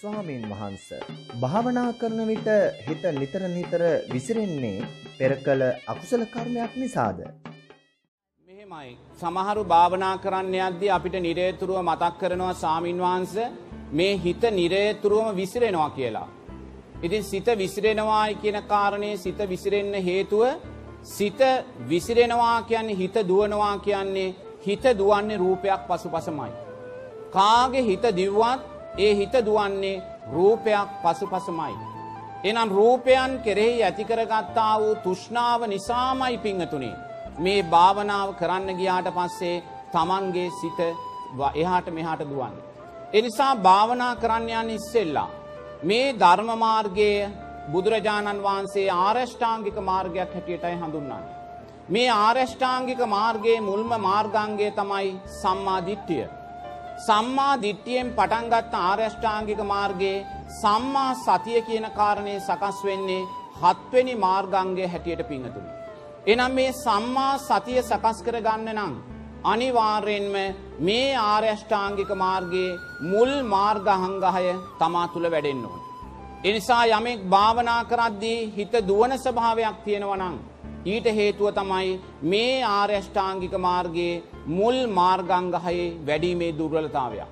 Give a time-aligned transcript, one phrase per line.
[0.00, 0.88] ස්වාමීන් වහන්ස
[1.40, 2.48] භාවනා කරන විට
[2.86, 3.82] හිත නිතර නිතර
[4.12, 4.86] විසිරෙන්නේ
[5.18, 7.18] පෙර කළ අකුසල කර්මයක් නිසාද?
[8.48, 8.92] මෙහෙමයි.
[9.16, 13.48] සමහරු භාවනා කරන්න යද්දී අපිට නිරේතුරුව මතක් කරනවා සාමින් වහන්සේ
[13.92, 16.28] මේ හිත නිරේතුරුවම විසිරෙනවා කියලා.
[17.02, 20.42] ඉතින් සිත විසිරෙනවායි කියන කාරණේ සිත විසිරෙන්න හේතුව
[21.08, 21.40] සිත
[21.88, 24.34] විසිරෙනවා කියන්නේ හිත දුවනවා කියන්නේ
[24.66, 26.50] හිත දුවන්නේ රූපයක් පසුපසමයි.
[27.30, 31.74] කාගේ හිත දිව්වත් ඒ හිත දුවන්නේ රූපයක් පසුපසමයි.
[32.44, 37.00] එනම් රූපයන් කෙරෙහි ඇතිකරගත්තා වූ තුෂ්ණාව නිසාමයි පිංහතුනේ.
[37.38, 39.62] මේ භාවනාව කරන්න ගියාට පස්සේ
[39.92, 40.78] තමන්ගේ සිත
[41.54, 42.54] එහාට මෙහාට දුවන්න.
[43.12, 45.28] එනිසා භාවනා කරන්න යන්න ඉස්සෙල්ලා.
[45.82, 47.10] මේ ධර්මමාර්ගය
[47.72, 51.36] බුදුරජාණන් වහන්සේ ආරෂ්ඨාංගික මාර්ගයක් හැටියටයි හඳුන්වන්නේ.
[51.88, 56.26] මේ ආරෂ්ඨාංගික මාර්ගයේ මුල්ම මාර්ගාංගය තමයි සම්මාධිට්ඨිය.
[57.06, 63.28] සම්මා දිට්ඨියෙන් පටන්ගත්ත ආරෂ්ඨාංගික මාර්ගයේ සම්මා සතිය කියන කාරණය සකස් වෙන්නේ
[63.62, 65.70] හත්වෙනි මාර්ගංගය හැටියට පිංහතුනි.
[66.26, 68.94] එනම් මේ සම්මා සතිය සකස් කර ගන්න නම්.
[69.44, 70.36] අනිවාර්යෙන්ම
[70.80, 75.80] මේ ආර්යෂ්ඨාංගික මාර්ගයේ මුල් මාර්ගහංගහය තමා තුළ වැඩෙන්න්න ඕන.
[76.44, 80.36] එනිසා යමෙක් භාවනා කරද්දී හිත දුවන ස්භාවයක් තියෙනවනං.
[80.84, 87.26] ඊට හේතුව තමයි මේ ආර්යෂ්ඨාංගික මාර්ගයේ මුල් මාර්ගංගහයේ වැඩීමේ දුර්වලතාවයක්.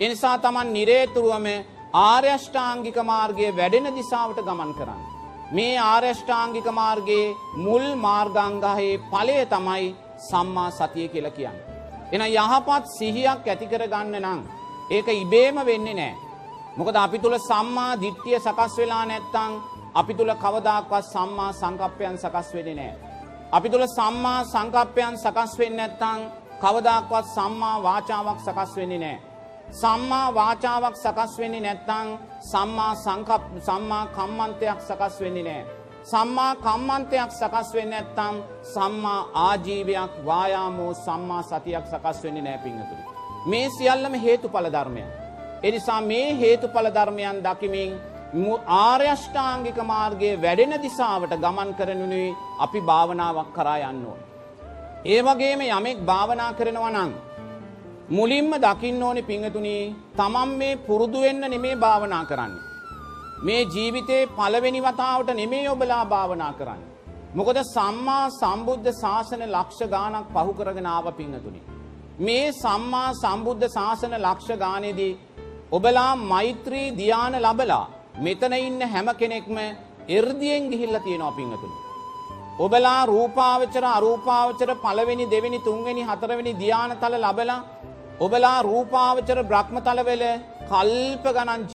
[0.00, 1.46] එනිසා තමන් නිරේතුරුවම
[1.94, 5.02] ආර්යෂ්ඨාංගික මාර්ගය වැඩෙන දිසාවට ගමන් කරන්න.
[5.52, 11.58] මේ ආර්යෂ්ඨාංගික මාර්ගයේ මුල් මාර්ගංගහයේ ඵලය තමයි සම්මා සතිය කියලා කියන්න.
[12.12, 14.40] එන යහපත් සිහියක් ඇතිකර ගන්න නම්
[14.90, 16.14] ඒක ඉබේම වෙන්නේ නෑ.
[16.76, 19.52] මොකද අපි තුළ සම්මා දිට්ටිය සකස් වෙලා නැත්තං
[19.94, 22.92] අපි තුළ කවදක්වත් සම්මා සංකප්පයන් සකස් වෙන නෑ.
[23.52, 26.20] අපි තුළ සම්මා සංකප්පයන් සකස් වෙන්න නැත්තං
[26.62, 29.18] කවදක්වත් සම්මා වාචාවක් සකස් වෙන්නේ නෑ.
[29.72, 32.08] සම්මා වාචාවක් සකස් වෙන්නේ නැත්තං
[32.52, 35.64] සම්මා සංකප් සම්මා කම්මන්තයක් සකස් වෙන්නේ නෑ.
[36.04, 38.36] සම්මා කම්මන්තයක් සකස් වෙන්න ඇත්තම්
[38.74, 43.02] සම්මා ආජීවයක් වායාමෝ සම්මා සතියක් සකස් වෙන්නේ නෑ පිංහතුරි.
[43.46, 45.02] මේ සියල්ලම හේතු පල ධර්මය.
[45.62, 47.92] එනිසා මේ හේතු පල ධර්මයන් දකිමින්
[48.32, 54.20] ආර්යෂ්ඨාංගික මාර්ගයේ වැඩෙන දිසාවට ගමන් කරනුනේ අපි භාවනාවක් කරා යන්න ඕන.
[55.06, 57.12] ඒ වගේම යමෙක් භාවනා කරනවා නං.
[58.10, 62.62] මුලින්ම දකින්න ඕනි පිංහතුනී තමන් මේ පුරුදුවෙන්න නෙමේ භාවනා කරන්නේ.
[63.42, 66.82] මේ ජීවිතේ පළවෙනි වතාවට නෙමේ ඔබලා භාවනා කරන්න.
[67.34, 71.60] මොකද සම්මා සම්බුද්ධ ශාසන ලක්ෂ ගානක් පහු කරගෙන ආව පිංහතුනි.
[72.20, 75.14] මේ සම්මා සම්බුද්ධ ශාසන ලක්ෂ ගානයේදී
[75.72, 77.86] ඔබලා මෛත්‍රී ධ්‍යාන ලබලා
[78.16, 79.58] මෙතන ඉන්න හැම කෙනෙක්ම
[80.08, 81.76] එර්දියෙන් ගිහිල්ල තියෙනවා පිංහතුනි.
[82.58, 87.60] ඔබලා රූපාවචර අරූපාවචර පළවෙනි දෙවෙනි තුන්වෙනි හතරවෙනි ධ්‍යාන තල ලබලා
[88.20, 90.24] ඔබලා රූපාවචර බ්‍රහ්මතලවෙල
[90.70, 91.62] කල්ප ගණන්